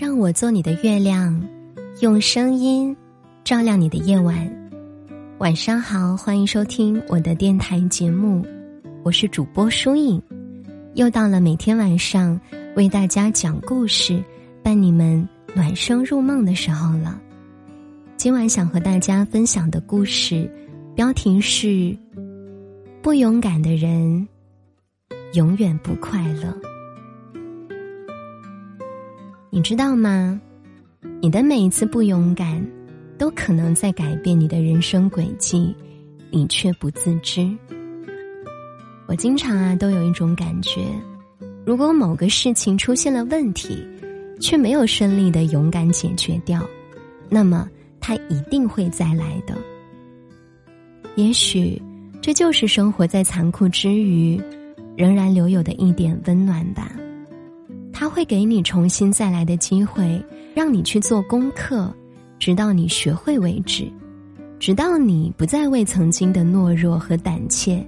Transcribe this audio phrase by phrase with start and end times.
[0.00, 1.44] 让我做你的月亮，
[2.02, 2.96] 用声音
[3.42, 4.48] 照亮你的夜晚。
[5.38, 8.46] 晚上好，欢迎收听我的电台节目，
[9.02, 10.22] 我是主播舒影。
[10.94, 12.40] 又到了每天晚上
[12.76, 14.22] 为大家讲故事、
[14.62, 17.20] 伴你们暖声入梦的时候了。
[18.16, 20.48] 今晚想和大家分享的故事
[20.94, 21.98] 标题是：
[23.02, 24.28] 不勇敢的人
[25.32, 26.56] 永远不快乐。
[29.50, 30.38] 你知道吗？
[31.22, 32.64] 你的每一次不勇敢，
[33.16, 35.74] 都可能在改变你的人生轨迹，
[36.30, 37.48] 你却不自知。
[39.06, 40.82] 我经常啊，都有一种感觉：
[41.64, 43.82] 如果某个事情出现了问题，
[44.38, 46.62] 却没有顺利的勇敢解决掉，
[47.30, 47.68] 那么
[48.00, 49.56] 它一定会再来的。
[51.16, 51.80] 也许，
[52.20, 54.38] 这就是生活在残酷之余，
[54.94, 56.92] 仍然留有的一点温暖吧。
[57.98, 61.92] 他会给你重新再来的机会，让你去做功课，
[62.38, 63.90] 直到你学会为止，
[64.60, 67.84] 直到你不再为曾经的懦弱和胆怯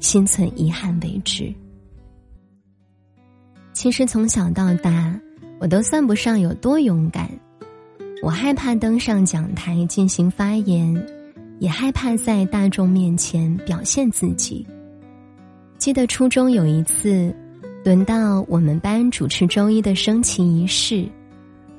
[0.00, 1.50] 心存遗憾为止。
[3.72, 5.18] 其实从小到大，
[5.58, 7.26] 我都算不上有多勇敢，
[8.22, 10.94] 我害怕登上讲台进行发言，
[11.58, 14.66] 也害怕在大众面前表现自己。
[15.78, 17.34] 记得初中有一次。
[17.84, 21.06] 轮到我们班主持周一的升旗仪式，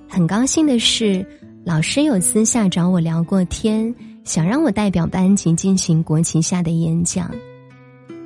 [0.08, 1.25] 很高兴的是，
[1.64, 3.92] 老师有私下找我聊过天，
[4.23, 7.31] 想让我代表班级进行国旗下的演讲。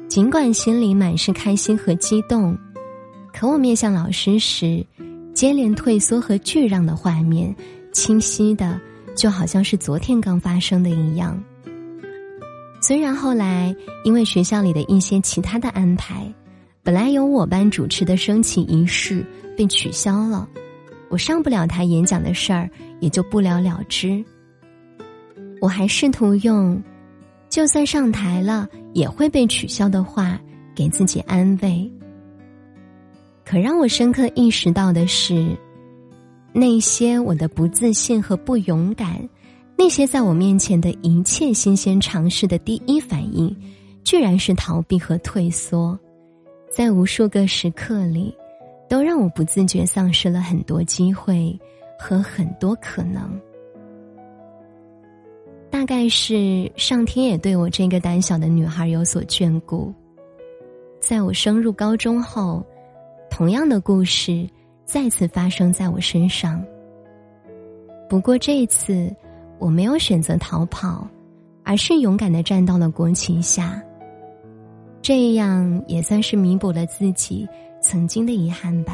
[0.10, 2.58] 尽管心里满是开心和激动，
[3.34, 4.86] 可我面向老师时，
[5.34, 7.56] 接连退缩和惧让的画面，
[7.94, 8.78] 清晰的
[9.16, 11.42] 就好像是昨天刚发生的一样。
[12.82, 16.30] 虽然后来因为学校里的一些其他的安排。
[16.84, 19.24] 本来由我班主持的升旗仪式
[19.56, 20.48] 被取消了，
[21.10, 24.24] 我上不了台演讲的事儿也就不了了之。
[25.62, 26.82] 我还试图用
[27.50, 30.39] “就算上台了也会被取消”的话
[30.73, 31.92] 给自己安慰。
[33.45, 35.58] 可让我深刻意识到的是，
[36.54, 39.28] 那些我的不自信和不勇敢，
[39.78, 43.56] 那些在我面前的一切新鲜尝试的第一反应，
[44.04, 46.00] 居然是逃避和退缩。
[46.72, 48.36] 在无数个时刻里，
[48.88, 51.60] 都让我不自觉丧失了很多机会
[51.98, 53.40] 和很多可能。
[55.70, 59.94] 大概是上天也对我这个胆小的女孩有所眷顾。
[61.00, 62.64] 在我升入高中后，
[63.30, 64.48] 同样的故事
[64.86, 66.64] 再次发生在我身上。
[68.10, 69.16] 不过这一次，
[69.60, 71.08] 我没有选择逃跑，
[71.64, 73.82] 而是勇敢的站到了国旗下。
[75.09, 77.49] 这样也算是弥补了自己
[77.81, 78.93] 曾经的遗憾吧。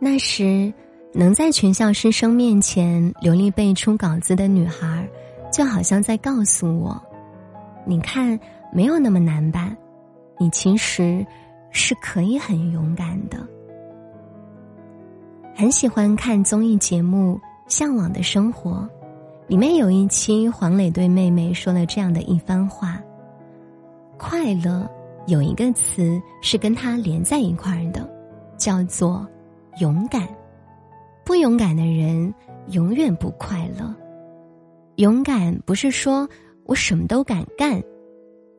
[0.00, 0.74] 那时，
[1.12, 5.08] 能在全校师生面前流利背出稿子的女孩，
[5.52, 7.00] 就好像在告诉我
[7.86, 8.36] ：“你看，
[8.72, 9.72] 没有那么难吧？
[10.40, 11.24] 你其实
[11.70, 13.38] 是可以很勇敢的。”
[15.54, 17.36] 很喜欢看综艺节目
[17.68, 18.72] 《向往的生活》，
[19.46, 23.00] 里面有一期，黄磊对妹妹说了这样的一番话。
[24.26, 24.90] 快乐
[25.26, 28.08] 有一个词是跟它连在一块儿的，
[28.56, 29.28] 叫做
[29.80, 30.26] 勇敢。
[31.26, 32.32] 不勇敢的人
[32.68, 33.94] 永远不快乐。
[34.96, 36.26] 勇敢不是说
[36.64, 37.82] 我什么都敢干，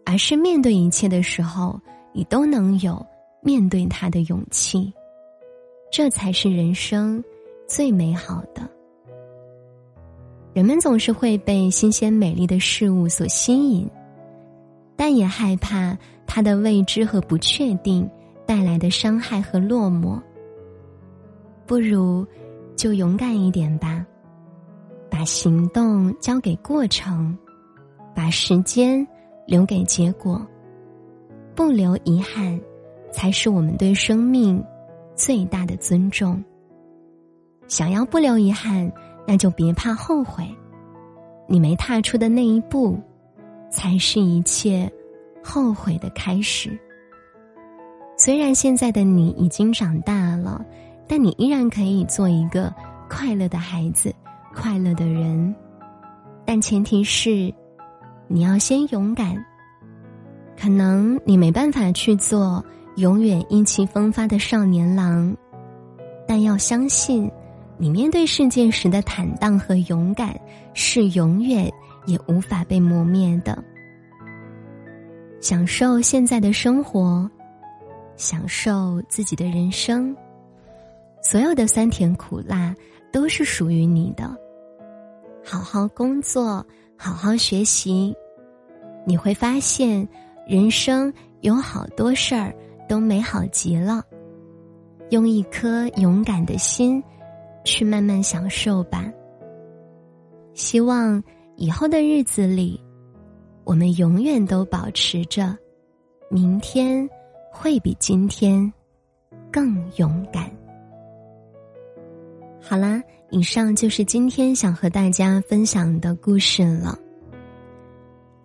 [0.05, 1.79] 而是面对一切的时候，
[2.13, 3.03] 你都能有
[3.41, 4.93] 面对它的勇气。
[5.91, 7.23] 这才是人生
[7.67, 8.61] 最美好的。
[10.53, 13.89] 人们总是会被新鲜美丽的事物所吸引。
[14.95, 18.09] 但也害怕他的未知和不确定
[18.45, 20.19] 带来的伤害和落寞。
[21.65, 22.25] 不如
[22.75, 24.05] 就勇敢一点吧，
[25.09, 27.37] 把行动交给过程，
[28.13, 29.05] 把时间
[29.47, 30.45] 留给结果，
[31.55, 32.59] 不留遗憾，
[33.11, 34.63] 才是我们对生命
[35.15, 36.43] 最大的尊重。
[37.67, 38.91] 想要不留遗憾，
[39.25, 40.47] 那就别怕后悔，
[41.47, 42.97] 你没踏出的那一步。
[43.75, 44.89] 才是一切
[45.43, 46.79] 后悔的开始。
[48.17, 50.65] 虽然现在的你已经长大了，
[51.05, 52.73] 但你依然可以做一个
[53.09, 54.15] 快乐的孩子，
[54.53, 55.53] 快乐的人。
[56.45, 57.53] 但前提是，
[58.29, 59.35] 你要先勇敢。
[60.57, 62.63] 可能你没办法去做
[62.95, 65.35] 永远意气风发的少年郎，
[66.25, 67.29] 但要相信，
[67.77, 70.33] 你面对世界时的坦荡和勇敢
[70.73, 71.69] 是永远。
[72.05, 73.63] 也无法被磨灭的。
[75.41, 77.29] 享受现在的生活，
[78.15, 80.15] 享受自己的人生。
[81.21, 82.75] 所有的酸甜苦辣
[83.11, 84.35] 都是属于你的。
[85.43, 86.65] 好好工作，
[86.97, 88.15] 好好学习，
[89.05, 90.07] 你会发现，
[90.47, 92.53] 人生有好多事儿
[92.87, 94.03] 都美好极了。
[95.11, 97.03] 用一颗勇敢的心，
[97.63, 99.05] 去慢慢享受吧。
[100.55, 101.21] 希望
[101.57, 102.79] 以后的日子里，
[103.63, 105.57] 我们永远都保持着，
[106.29, 107.09] 明天
[107.51, 108.71] 会比今天
[109.51, 110.51] 更勇敢。
[112.61, 116.97] 好啦，以上就是今天想和大家分享的故事了。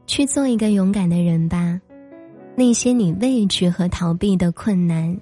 [0.07, 1.81] 去做一个勇敢的人吧，
[2.55, 5.17] 那些你畏惧和逃避的困难。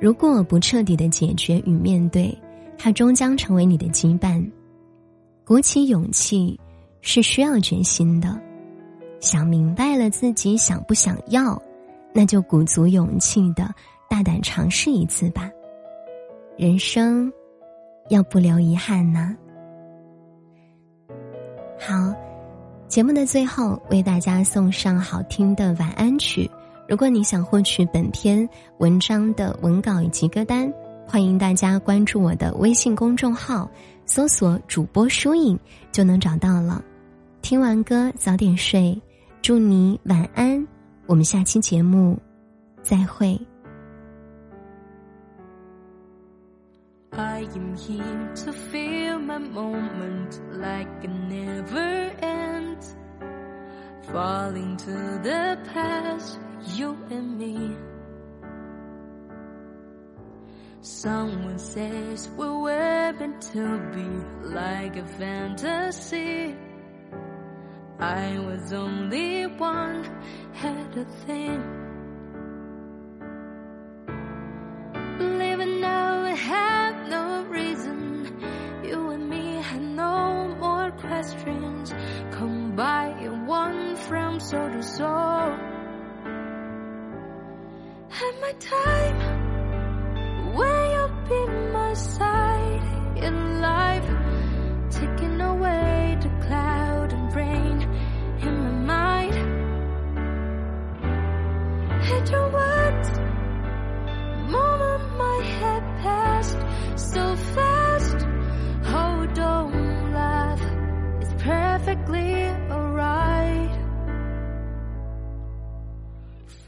[0.00, 2.36] 如果不彻底的解决与面对，
[2.76, 4.44] 它终将成为你的羁绊。
[5.44, 6.58] 鼓起勇气
[7.10, 8.38] 是需要决心的，
[9.18, 11.58] 想明白了自己想不想要，
[12.12, 13.74] 那就鼓足勇气的
[14.10, 15.50] 大胆尝试一次吧。
[16.58, 17.32] 人生
[18.10, 19.34] 要不留遗憾呢。
[21.78, 22.14] 好，
[22.88, 26.48] 节目的最后为大家送上好听的晚安曲。
[26.86, 28.46] 如果你想获取本篇
[28.80, 30.70] 文章的文稿以及歌单，
[31.06, 33.66] 欢迎大家关注我的微信公众号，
[34.04, 35.58] 搜索“主播疏影”
[35.90, 36.84] 就能找到了。
[37.48, 39.00] 听完歌早点睡，
[39.40, 40.68] 祝你晚安。
[41.06, 42.20] 我们下期节目
[42.82, 43.40] 再会。
[47.12, 52.84] I am here to feel my moment like a never end.
[54.12, 56.36] Falling to the past,
[56.76, 57.74] you and me.
[60.82, 64.04] Someone says we're meant to be
[64.46, 66.54] like a fantasy.
[68.00, 70.04] I was only one,
[70.52, 71.60] had a thing.
[75.18, 78.40] Living now I have no reason.
[78.84, 81.92] You and me had no more questions.
[82.30, 85.58] Come by in one from soul to soul
[88.20, 89.17] at my time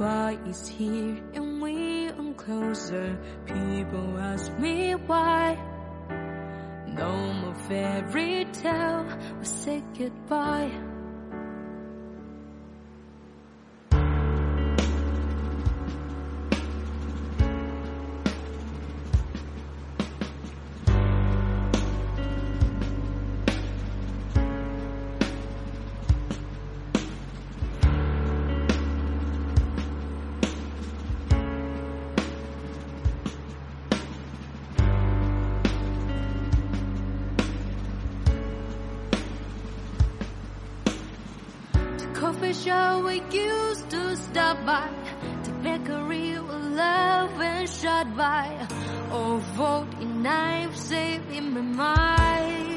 [0.01, 3.19] Fire is here and we are closer.
[3.45, 5.59] People ask me why.
[6.87, 9.05] No more fairy tale,
[9.39, 10.90] we say goodbye.
[42.51, 44.89] Coffee shop we used to stop by
[45.45, 48.67] to make a real love and shot by.
[49.13, 52.70] Oh, 49 safe in my mind.